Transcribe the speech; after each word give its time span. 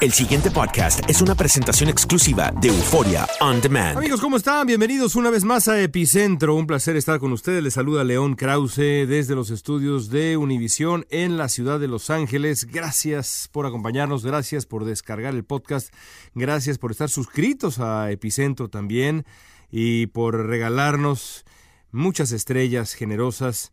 El 0.00 0.12
siguiente 0.12 0.50
podcast 0.50 1.08
es 1.08 1.22
una 1.22 1.34
presentación 1.34 1.88
exclusiva 1.88 2.52
de 2.60 2.68
Euforia 2.68 3.26
On 3.40 3.60
Demand. 3.60 3.96
Amigos, 3.98 4.20
¿cómo 4.20 4.36
están? 4.36 4.66
Bienvenidos 4.66 5.14
una 5.14 5.30
vez 5.30 5.44
más 5.44 5.68
a 5.68 5.80
Epicentro. 5.80 6.54
Un 6.54 6.66
placer 6.66 6.96
estar 6.96 7.18
con 7.18 7.32
ustedes. 7.32 7.62
Les 7.62 7.74
saluda 7.74 8.02
León 8.04 8.34
Krause 8.34 8.76
desde 8.76 9.34
los 9.34 9.50
estudios 9.50 10.10
de 10.10 10.36
Univisión 10.36 11.06
en 11.10 11.36
la 11.36 11.48
ciudad 11.48 11.78
de 11.78 11.88
Los 11.88 12.10
Ángeles. 12.10 12.66
Gracias 12.66 13.48
por 13.52 13.66
acompañarnos, 13.66 14.24
gracias 14.24 14.66
por 14.66 14.84
descargar 14.84 15.34
el 15.34 15.44
podcast, 15.44 15.94
gracias 16.34 16.78
por 16.78 16.90
estar 16.90 17.08
suscritos 17.08 17.78
a 17.78 18.10
Epicentro 18.10 18.68
también 18.68 19.24
y 19.70 20.06
por 20.06 20.46
regalarnos 20.46 21.44
muchas 21.92 22.32
estrellas 22.32 22.94
generosas 22.94 23.72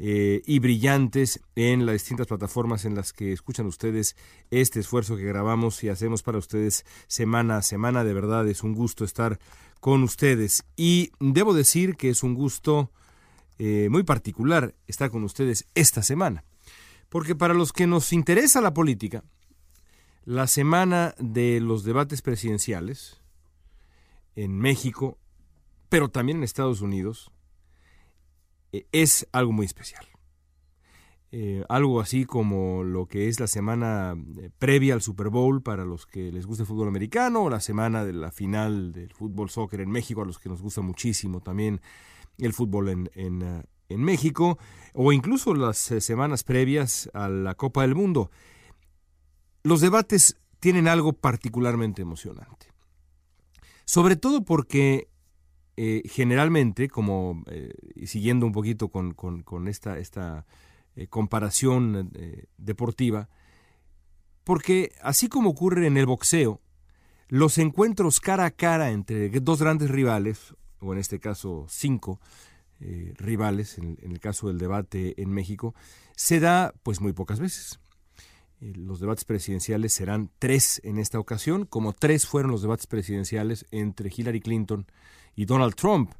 eh, 0.00 0.42
y 0.46 0.60
brillantes 0.60 1.40
en 1.56 1.84
las 1.84 1.94
distintas 1.94 2.28
plataformas 2.28 2.84
en 2.84 2.94
las 2.94 3.12
que 3.12 3.32
escuchan 3.32 3.66
ustedes 3.66 4.16
este 4.52 4.78
esfuerzo 4.78 5.16
que 5.16 5.24
grabamos 5.24 5.82
y 5.82 5.88
hacemos 5.88 6.22
para 6.22 6.38
ustedes 6.38 6.86
semana 7.08 7.56
a 7.56 7.62
semana. 7.62 8.04
De 8.04 8.14
verdad 8.14 8.46
es 8.46 8.62
un 8.62 8.74
gusto 8.74 9.04
estar 9.04 9.40
con 9.80 10.04
ustedes 10.04 10.64
y 10.76 11.10
debo 11.18 11.52
decir 11.52 11.96
que 11.96 12.10
es 12.10 12.22
un 12.22 12.34
gusto 12.34 12.92
eh, 13.58 13.88
muy 13.90 14.04
particular 14.04 14.76
estar 14.86 15.10
con 15.10 15.24
ustedes 15.24 15.66
esta 15.74 16.04
semana. 16.04 16.44
Porque 17.08 17.34
para 17.34 17.54
los 17.54 17.72
que 17.72 17.88
nos 17.88 18.12
interesa 18.12 18.60
la 18.60 18.74
política, 18.74 19.24
la 20.24 20.46
semana 20.46 21.14
de 21.18 21.58
los 21.58 21.82
debates 21.82 22.22
presidenciales 22.22 23.20
en 24.36 24.58
México, 24.58 25.18
pero 25.88 26.08
también 26.08 26.38
en 26.38 26.44
Estados 26.44 26.82
Unidos, 26.82 27.32
eh, 28.72 28.86
es 28.92 29.26
algo 29.32 29.52
muy 29.52 29.66
especial. 29.66 30.06
Eh, 31.30 31.62
algo 31.68 32.00
así 32.00 32.24
como 32.24 32.82
lo 32.82 33.06
que 33.06 33.28
es 33.28 33.38
la 33.38 33.46
semana 33.46 34.16
eh, 34.38 34.48
previa 34.58 34.94
al 34.94 35.02
Super 35.02 35.28
Bowl 35.28 35.62
para 35.62 35.84
los 35.84 36.06
que 36.06 36.32
les 36.32 36.46
gusta 36.46 36.62
el 36.62 36.66
fútbol 36.66 36.88
americano, 36.88 37.44
o 37.44 37.50
la 37.50 37.60
semana 37.60 38.04
de 38.04 38.14
la 38.14 38.30
final 38.32 38.92
del 38.92 39.12
fútbol 39.12 39.50
soccer 39.50 39.80
en 39.80 39.90
México, 39.90 40.22
a 40.22 40.24
los 40.24 40.38
que 40.38 40.48
nos 40.48 40.62
gusta 40.62 40.80
muchísimo 40.80 41.42
también 41.42 41.80
el 42.38 42.54
fútbol 42.54 42.88
en, 42.88 43.10
en, 43.14 43.66
en 43.88 44.00
México, 44.00 44.58
o 44.94 45.12
incluso 45.12 45.54
las 45.54 45.76
semanas 45.78 46.44
previas 46.44 47.10
a 47.12 47.28
la 47.28 47.54
Copa 47.54 47.82
del 47.82 47.94
Mundo. 47.94 48.30
Los 49.64 49.80
debates 49.80 50.36
tienen 50.60 50.88
algo 50.88 51.12
particularmente 51.12 52.02
emocionante. 52.02 52.68
Sobre 53.84 54.16
todo 54.16 54.44
porque 54.44 55.08
eh, 55.80 56.02
generalmente, 56.08 56.88
como 56.88 57.44
eh, 57.46 57.72
siguiendo 58.04 58.46
un 58.46 58.50
poquito 58.50 58.88
con, 58.88 59.14
con, 59.14 59.68
esta, 59.68 59.96
esta 59.96 60.44
eh, 60.96 61.06
comparación 61.06 62.10
deportiva, 62.56 63.28
porque 64.42 64.90
así 65.02 65.28
como 65.28 65.50
ocurre 65.50 65.86
en 65.86 65.96
el 65.96 66.06
boxeo, 66.06 66.60
los 67.28 67.58
encuentros 67.58 68.18
cara 68.18 68.46
a 68.46 68.50
cara 68.50 68.90
entre 68.90 69.30
dos 69.38 69.62
grandes 69.62 69.88
rivales, 69.88 70.56
o 70.80 70.92
en 70.92 70.98
este 70.98 71.20
caso 71.20 71.66
cinco 71.68 72.18
rivales, 73.14 73.78
en, 73.78 73.98
en 74.02 74.10
el 74.10 74.18
caso 74.18 74.48
del 74.48 74.58
debate 74.58 75.14
en 75.22 75.30
México, 75.30 75.76
se 76.16 76.40
da 76.40 76.74
pues 76.82 77.00
muy 77.00 77.12
pocas 77.12 77.38
veces. 77.38 77.78
Los 78.58 78.98
debates 78.98 79.24
presidenciales 79.24 79.94
serán 79.94 80.28
tres 80.40 80.80
en 80.82 80.98
esta 80.98 81.20
ocasión, 81.20 81.66
como 81.66 81.92
tres 81.92 82.26
fueron 82.26 82.50
los 82.50 82.62
debates 82.62 82.88
presidenciales 82.88 83.64
entre 83.70 84.10
Hillary 84.12 84.40
Clinton 84.40 84.88
y 85.38 85.44
Donald 85.44 85.76
Trump, 85.76 86.10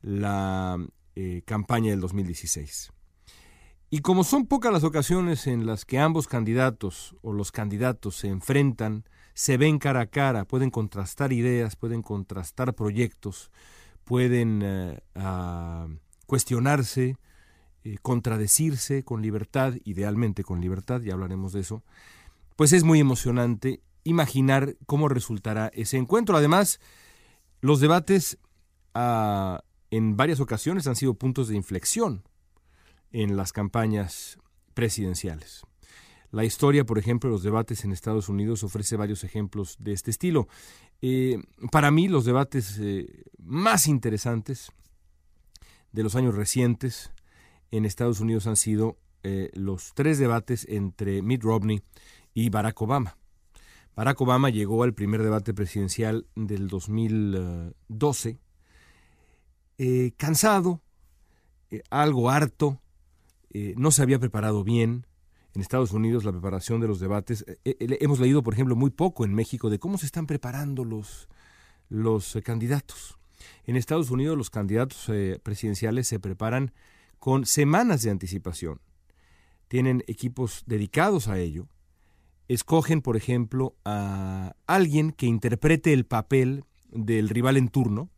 la 0.00 0.78
eh, 1.14 1.42
campaña 1.44 1.90
del 1.90 2.00
2016. 2.00 2.92
Y 3.90 3.98
como 3.98 4.24
son 4.24 4.46
pocas 4.46 4.72
las 4.72 4.84
ocasiones 4.84 5.46
en 5.46 5.66
las 5.66 5.84
que 5.84 5.98
ambos 5.98 6.26
candidatos 6.28 7.14
o 7.20 7.34
los 7.34 7.52
candidatos 7.52 8.16
se 8.16 8.28
enfrentan, 8.28 9.04
se 9.34 9.58
ven 9.58 9.78
cara 9.78 10.00
a 10.00 10.06
cara, 10.06 10.46
pueden 10.46 10.70
contrastar 10.70 11.34
ideas, 11.34 11.76
pueden 11.76 12.00
contrastar 12.00 12.74
proyectos, 12.74 13.50
pueden 14.04 14.62
eh, 14.64 14.98
cuestionarse, 16.26 17.18
eh, 17.84 17.98
contradecirse 18.00 19.04
con 19.04 19.20
libertad, 19.20 19.74
idealmente 19.84 20.42
con 20.42 20.62
libertad, 20.62 21.02
ya 21.02 21.12
hablaremos 21.12 21.52
de 21.52 21.60
eso, 21.60 21.82
pues 22.56 22.72
es 22.72 22.82
muy 22.82 22.98
emocionante 22.98 23.82
imaginar 24.04 24.76
cómo 24.86 25.10
resultará 25.10 25.70
ese 25.74 25.98
encuentro. 25.98 26.34
Además, 26.34 26.80
los 27.60 27.80
debates 27.80 28.38
uh, 28.94 29.58
en 29.90 30.16
varias 30.16 30.40
ocasiones 30.40 30.86
han 30.86 30.96
sido 30.96 31.14
puntos 31.14 31.48
de 31.48 31.56
inflexión 31.56 32.24
en 33.12 33.36
las 33.36 33.52
campañas 33.52 34.38
presidenciales. 34.74 35.62
La 36.32 36.44
historia, 36.44 36.84
por 36.84 36.98
ejemplo, 36.98 37.30
de 37.30 37.34
los 37.34 37.44
debates 37.44 37.84
en 37.84 37.92
Estados 37.92 38.28
Unidos 38.28 38.64
ofrece 38.64 38.96
varios 38.96 39.22
ejemplos 39.22 39.76
de 39.78 39.92
este 39.92 40.10
estilo. 40.10 40.48
Eh, 41.00 41.38
para 41.70 41.92
mí, 41.92 42.08
los 42.08 42.24
debates 42.24 42.76
eh, 42.80 43.22
más 43.38 43.86
interesantes 43.86 44.72
de 45.92 46.02
los 46.02 46.16
años 46.16 46.34
recientes 46.34 47.12
en 47.70 47.84
Estados 47.84 48.18
Unidos 48.18 48.48
han 48.48 48.56
sido 48.56 48.98
eh, 49.22 49.50
los 49.54 49.94
tres 49.94 50.18
debates 50.18 50.66
entre 50.68 51.22
Mitt 51.22 51.44
Romney 51.44 51.82
y 52.34 52.50
Barack 52.50 52.82
Obama. 52.82 53.16
Barack 53.94 54.20
Obama 54.20 54.50
llegó 54.50 54.82
al 54.82 54.92
primer 54.92 55.22
debate 55.22 55.54
presidencial 55.54 56.26
del 56.34 56.66
2012 56.66 58.40
eh, 59.78 60.12
cansado, 60.16 60.82
eh, 61.70 61.82
algo 61.90 62.30
harto, 62.30 62.80
eh, 63.50 63.74
no 63.76 63.90
se 63.90 64.02
había 64.02 64.18
preparado 64.18 64.64
bien. 64.64 65.06
En 65.54 65.60
Estados 65.60 65.92
Unidos 65.92 66.24
la 66.24 66.32
preparación 66.32 66.80
de 66.80 66.88
los 66.88 66.98
debates, 66.98 67.44
hemos 67.64 68.18
leído 68.18 68.42
por 68.42 68.54
ejemplo 68.54 68.74
muy 68.74 68.90
poco 68.90 69.24
en 69.24 69.32
México 69.34 69.70
de 69.70 69.78
cómo 69.78 69.98
se 69.98 70.06
están 70.06 70.26
preparando 70.26 70.84
los, 70.84 71.28
los 71.88 72.36
candidatos. 72.42 73.18
En 73.64 73.76
Estados 73.76 74.10
Unidos 74.10 74.36
los 74.36 74.50
candidatos 74.50 75.08
presidenciales 75.44 76.08
se 76.08 76.18
preparan 76.18 76.72
con 77.20 77.46
semanas 77.46 78.02
de 78.02 78.10
anticipación. 78.10 78.80
Tienen 79.68 80.02
equipos 80.08 80.64
dedicados 80.66 81.28
a 81.28 81.38
ello 81.38 81.68
escogen, 82.48 83.00
por 83.00 83.16
ejemplo, 83.16 83.76
a 83.84 84.54
alguien 84.66 85.12
que 85.12 85.26
interprete 85.26 85.92
el 85.92 86.04
papel 86.04 86.64
del 86.90 87.28
rival 87.28 87.56
en 87.56 87.68
turno. 87.68 88.10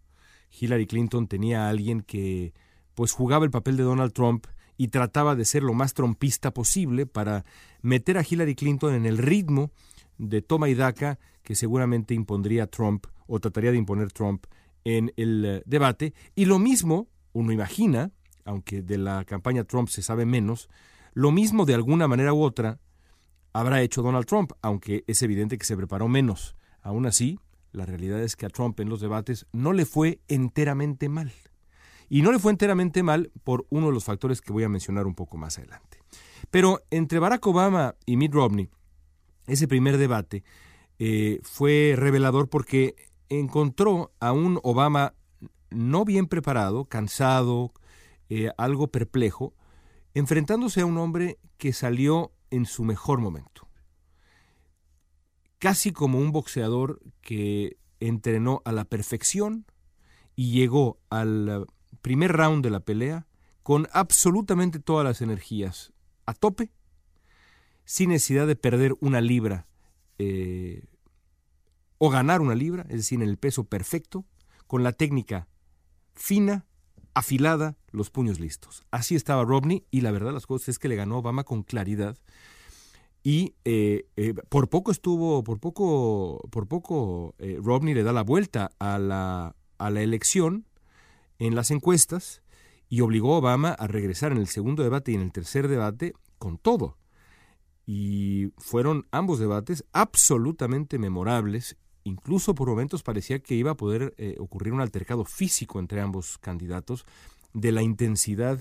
Hillary 0.50 0.86
Clinton 0.86 1.28
tenía 1.28 1.66
a 1.66 1.68
alguien 1.70 2.00
que 2.00 2.54
pues 2.94 3.12
jugaba 3.12 3.44
el 3.44 3.50
papel 3.50 3.76
de 3.76 3.82
Donald 3.82 4.12
Trump 4.12 4.46
y 4.76 4.88
trataba 4.88 5.34
de 5.34 5.44
ser 5.44 5.62
lo 5.62 5.74
más 5.74 5.94
trompista 5.94 6.52
posible 6.52 7.06
para 7.06 7.44
meter 7.82 8.18
a 8.18 8.24
Hillary 8.28 8.54
Clinton 8.54 8.94
en 8.94 9.06
el 9.06 9.18
ritmo 9.18 9.70
de 10.18 10.42
toma 10.42 10.68
y 10.68 10.74
daca 10.74 11.18
que 11.42 11.54
seguramente 11.54 12.14
impondría 12.14 12.66
Trump 12.66 13.06
o 13.26 13.40
trataría 13.40 13.72
de 13.72 13.78
imponer 13.78 14.12
Trump 14.12 14.46
en 14.84 15.12
el 15.16 15.44
eh, 15.44 15.62
debate. 15.66 16.14
Y 16.34 16.44
lo 16.44 16.58
mismo, 16.58 17.08
uno 17.32 17.52
imagina, 17.52 18.12
aunque 18.44 18.82
de 18.82 18.98
la 18.98 19.24
campaña 19.24 19.64
Trump 19.64 19.88
se 19.88 20.02
sabe 20.02 20.26
menos, 20.26 20.68
lo 21.12 21.32
mismo 21.32 21.64
de 21.64 21.74
alguna 21.74 22.08
manera 22.08 22.32
u 22.32 22.42
otra 22.42 22.78
habrá 23.52 23.82
hecho 23.82 24.02
Donald 24.02 24.26
Trump, 24.26 24.52
aunque 24.62 25.04
es 25.06 25.22
evidente 25.22 25.58
que 25.58 25.64
se 25.64 25.76
preparó 25.76 26.08
menos. 26.08 26.56
Aún 26.82 27.06
así, 27.06 27.38
la 27.76 27.84
realidad 27.84 28.20
es 28.22 28.36
que 28.36 28.46
a 28.46 28.50
Trump 28.50 28.80
en 28.80 28.88
los 28.88 29.00
debates 29.00 29.46
no 29.52 29.72
le 29.72 29.84
fue 29.84 30.20
enteramente 30.28 31.08
mal. 31.08 31.30
Y 32.08 32.22
no 32.22 32.32
le 32.32 32.38
fue 32.38 32.52
enteramente 32.52 33.02
mal 33.02 33.30
por 33.44 33.66
uno 33.68 33.88
de 33.88 33.92
los 33.92 34.04
factores 34.04 34.40
que 34.40 34.52
voy 34.52 34.64
a 34.64 34.68
mencionar 34.68 35.06
un 35.06 35.14
poco 35.14 35.36
más 35.36 35.58
adelante. 35.58 35.98
Pero 36.50 36.80
entre 36.90 37.18
Barack 37.18 37.46
Obama 37.46 37.94
y 38.06 38.16
Mitt 38.16 38.32
Romney, 38.32 38.70
ese 39.46 39.68
primer 39.68 39.98
debate 39.98 40.42
eh, 40.98 41.40
fue 41.42 41.94
revelador 41.96 42.48
porque 42.48 42.94
encontró 43.28 44.12
a 44.20 44.32
un 44.32 44.58
Obama 44.62 45.14
no 45.70 46.04
bien 46.04 46.28
preparado, 46.28 46.86
cansado, 46.86 47.72
eh, 48.30 48.50
algo 48.56 48.88
perplejo, 48.88 49.52
enfrentándose 50.14 50.80
a 50.80 50.86
un 50.86 50.96
hombre 50.96 51.38
que 51.58 51.72
salió 51.72 52.32
en 52.50 52.64
su 52.64 52.84
mejor 52.84 53.18
momento. 53.18 53.65
Casi 55.58 55.92
como 55.92 56.18
un 56.18 56.32
boxeador 56.32 57.00
que 57.22 57.78
entrenó 58.00 58.62
a 58.64 58.72
la 58.72 58.84
perfección 58.84 59.64
y 60.34 60.52
llegó 60.52 60.98
al 61.08 61.66
primer 62.02 62.32
round 62.32 62.62
de 62.62 62.70
la 62.70 62.80
pelea 62.80 63.26
con 63.62 63.88
absolutamente 63.92 64.78
todas 64.78 65.04
las 65.04 65.22
energías 65.22 65.92
a 66.26 66.34
tope, 66.34 66.70
sin 67.84 68.10
necesidad 68.10 68.46
de 68.46 68.56
perder 68.56 68.94
una 69.00 69.20
libra 69.20 69.66
eh, 70.18 70.84
o 71.98 72.10
ganar 72.10 72.40
una 72.40 72.54
libra, 72.54 72.84
es 72.88 72.96
decir, 72.96 73.22
en 73.22 73.28
el 73.28 73.38
peso 73.38 73.64
perfecto, 73.64 74.24
con 74.66 74.82
la 74.82 74.92
técnica 74.92 75.48
fina, 76.14 76.66
afilada, 77.14 77.76
los 77.90 78.10
puños 78.10 78.40
listos. 78.40 78.84
Así 78.90 79.14
estaba 79.14 79.44
Romney 79.44 79.86
y 79.90 80.02
la 80.02 80.10
verdad 80.10 80.32
las 80.32 80.46
cosas 80.46 80.70
es 80.70 80.78
que 80.78 80.88
le 80.88 80.96
ganó 80.96 81.18
Obama 81.18 81.44
con 81.44 81.62
claridad 81.62 82.18
y 83.26 83.56
eh, 83.64 84.06
eh, 84.14 84.34
por 84.48 84.68
poco 84.68 84.92
estuvo, 84.92 85.42
por 85.42 85.58
poco, 85.58 86.46
por 86.48 86.68
poco 86.68 87.34
eh, 87.40 87.58
Romney 87.60 87.92
le 87.92 88.04
da 88.04 88.12
la 88.12 88.22
vuelta 88.22 88.70
a 88.78 89.00
la, 89.00 89.56
a 89.78 89.90
la 89.90 90.00
elección 90.00 90.64
en 91.40 91.56
las 91.56 91.72
encuestas 91.72 92.42
y 92.88 93.00
obligó 93.00 93.34
a 93.34 93.38
Obama 93.38 93.72
a 93.72 93.88
regresar 93.88 94.30
en 94.30 94.38
el 94.38 94.46
segundo 94.46 94.84
debate 94.84 95.10
y 95.10 95.16
en 95.16 95.22
el 95.22 95.32
tercer 95.32 95.66
debate 95.66 96.12
con 96.38 96.56
todo. 96.56 96.98
Y 97.84 98.52
fueron 98.58 99.08
ambos 99.10 99.40
debates 99.40 99.84
absolutamente 99.92 100.96
memorables 101.00 101.76
incluso 102.04 102.54
por 102.54 102.68
momentos 102.68 103.02
parecía 103.02 103.40
que 103.40 103.56
iba 103.56 103.72
a 103.72 103.76
poder 103.76 104.14
eh, 104.18 104.36
ocurrir 104.38 104.72
un 104.72 104.80
altercado 104.80 105.24
físico 105.24 105.80
entre 105.80 106.00
ambos 106.00 106.38
candidatos 106.38 107.04
de 107.54 107.72
la 107.72 107.82
intensidad 107.82 108.60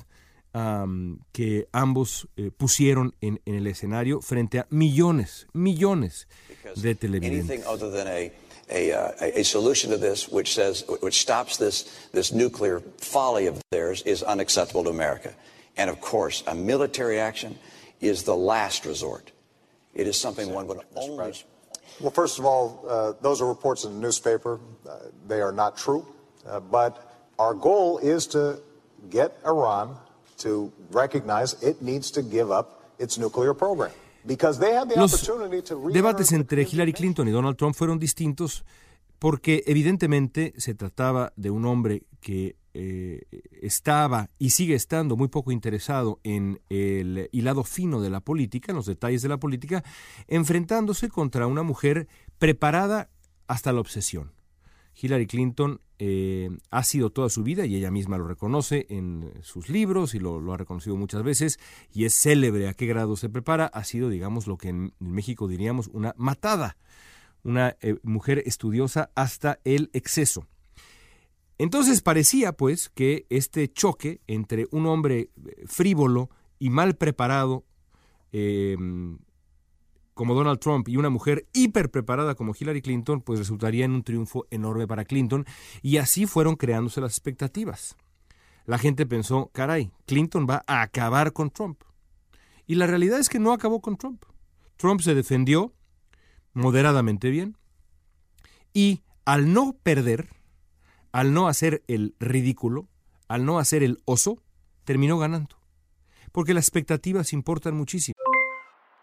um, 0.55 1.19
que 1.33 1.67
ambos 1.73 2.27
eh, 2.37 2.49
pusieron 2.49 3.13
en, 3.19 3.41
en, 3.45 3.55
el 3.55 3.67
escenario 3.67 4.21
frente 4.21 4.59
a 4.59 4.67
millones, 4.69 5.47
millones 5.53 6.27
de 6.77 6.95
televidentes. 6.95 7.65
A, 8.67 8.91
uh, 8.93 9.11
a, 9.19 9.43
solution 9.43 9.91
to 9.91 9.97
this 9.97 10.27
which 10.27 10.55
says 10.55 10.83
which 11.03 11.21
stops 11.21 11.57
this 11.57 12.09
this 12.13 12.33
nuclear 12.33 12.81
folly 12.97 13.45
of 13.45 13.61
theirs 13.69 14.01
is 14.07 14.23
unacceptable 14.23 14.83
to 14.83 14.89
America. 14.89 15.35
And 15.77 15.87
of 15.87 16.01
course, 16.01 16.43
a 16.47 16.55
military 16.55 17.19
action 17.19 17.59
is 18.01 18.23
the 18.23 18.35
last 18.35 18.87
resort. 18.87 19.31
It 19.93 20.07
is 20.07 20.19
something 20.19 20.51
one 20.51 20.65
would 20.65 20.79
only 20.95 21.33
Well, 21.99 22.09
first 22.09 22.39
of 22.39 22.45
all, 22.45 22.83
uh, 22.89 23.13
those 23.21 23.39
are 23.39 23.47
reports 23.47 23.83
in 23.83 23.93
the 23.93 23.99
newspaper. 23.99 24.59
Uh, 24.89 24.97
they 25.27 25.41
are 25.41 25.51
not 25.51 25.77
true. 25.77 26.03
Uh, 26.43 26.59
but 26.59 26.97
our 27.37 27.53
goal 27.53 27.99
is 27.99 28.25
to 28.27 28.59
get 29.11 29.37
Iran 29.45 29.95
to 30.37 30.71
recognize 30.91 31.55
it 31.61 31.81
needs 31.81 32.11
to 32.11 32.21
give 32.21 32.51
up 32.51 32.93
its 32.99 33.17
nuclear 33.17 33.53
program. 33.53 33.91
Because 34.23 34.59
they 34.59 34.73
have 34.73 34.89
the 34.89 34.99
Los 34.99 35.13
opportunity 35.13 35.61
to 35.61 35.89
debates 35.89 36.31
entre 36.31 36.63
Hillary 36.63 36.93
Clinton 36.93 37.27
y 37.27 37.31
Donald 37.31 37.57
Trump 37.57 37.75
fueron 37.75 37.99
distintos 37.99 38.65
porque 39.19 39.63
evidentemente 39.67 40.53
se 40.57 40.73
trataba 40.73 41.31
de 41.35 41.51
un 41.51 41.65
hombre 41.65 42.03
que 42.21 42.55
eh, 42.73 43.21
estaba 43.61 44.29
y 44.37 44.49
sigue 44.49 44.75
estando 44.75 45.15
muy 45.15 45.29
poco 45.29 45.51
interesado 45.51 46.19
en 46.23 46.59
el 46.69 47.29
hilado 47.31 47.63
fino 47.63 48.01
de 48.01 48.09
la 48.09 48.19
política, 48.19 48.71
en 48.71 48.75
los 48.75 48.85
detalles 48.85 49.21
de 49.21 49.29
la 49.29 49.37
política, 49.37 49.83
enfrentándose 50.27 51.07
contra 51.07 51.47
una 51.47 51.63
mujer 51.63 52.09
preparada 52.37 53.09
hasta 53.47 53.71
la 53.71 53.79
obsesión. 53.79 54.34
Hillary 54.99 55.27
Clinton 55.27 55.81
eh, 55.97 56.49
ha 56.71 56.83
sido 56.83 57.09
toda 57.09 57.29
su 57.29 57.43
vida, 57.43 57.65
y 57.65 57.75
ella 57.75 57.91
misma 57.91 58.17
lo 58.17 58.27
reconoce 58.27 58.85
en 58.89 59.31
sus 59.41 59.69
libros 59.69 60.13
y 60.13 60.19
lo, 60.19 60.51
ha 60.51 60.57
reconocido 60.57 60.95
muchas 60.95 61.23
veces, 61.23 61.59
y 61.93 62.05
es 62.05 62.13
célebre 62.13 62.67
a 62.67 62.73
qué 62.73 62.85
grado 62.85 63.15
se 63.15 63.29
prepara, 63.29 63.65
ha 63.67 63.83
sido, 63.83 64.09
digamos, 64.09 64.47
lo 64.47 64.57
que 64.57 64.69
en, 64.69 64.93
México 64.99 65.47
diríamos 65.47 65.87
una 65.87 66.13
matada, 66.17 66.77
una 67.43 67.77
eh, 67.81 67.97
mujer 68.03 68.43
estudiosa 68.45 69.11
hasta 69.15 69.59
el 69.63 69.89
exceso. 69.93 70.47
Entonces 71.57 72.01
parecía, 72.01 72.51
pues, 72.51 72.89
que 72.89 73.25
este 73.29 73.71
choque 73.71 74.19
entre 74.27 74.67
un 74.71 74.85
hombre 74.87 75.29
eh, 75.45 75.63
frívolo 75.65 76.29
y 76.59 76.69
mal 76.69 76.95
preparado 76.95 77.63
em, 78.31 79.17
como 80.15 80.33
Donald 80.33 80.59
Trump 80.59 80.87
y 80.87 80.97
una 80.97 81.09
mujer 81.09 81.45
hiper 81.53 81.91
preparada 81.91 82.35
como 82.35 82.55
Hillary 82.57 82.81
Clinton, 82.81 83.21
pues 83.21 83.37
resultaría 83.37 83.85
en 83.85 83.91
un 83.91 84.03
triunfo 84.03 84.47
enorme 84.49 84.87
para 84.87 85.05
Clinton 85.05 85.45
y 85.81 85.97
así 85.97 86.25
fueron 86.25 86.55
creándose 86.55 87.01
las 87.01 87.11
expectativas. 87.11 87.97
La 88.65 88.79
gente 88.79 89.05
pensó, 89.05 89.51
caray, 89.53 89.91
Clinton 90.07 90.47
va 90.49 90.63
a 90.65 90.81
acabar 90.81 91.33
con 91.33 91.51
Trump. 91.51 91.83
Y 92.65 92.75
la 92.75 92.87
realidad 92.87 93.19
es 93.19 93.29
que 93.29 93.39
no 93.39 93.51
acabó 93.51 93.81
con 93.81 93.97
Trump. 93.97 94.23
Trump 94.77 95.01
se 95.01 95.13
defendió 95.13 95.73
moderadamente 96.53 97.29
bien 97.29 97.57
y 98.73 99.03
al 99.25 99.53
no 99.53 99.73
perder, 99.83 100.29
al 101.11 101.33
no 101.33 101.49
hacer 101.49 101.83
el 101.87 102.15
ridículo, 102.19 102.87
al 103.27 103.45
no 103.45 103.59
hacer 103.59 103.83
el 103.83 103.99
oso, 104.05 104.41
terminó 104.85 105.17
ganando. 105.17 105.57
Porque 106.31 106.53
las 106.53 106.65
expectativas 106.65 107.33
importan 107.33 107.75
muchísimo. 107.75 108.15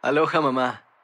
Aloha 0.00 0.40
mamá, 0.40 0.84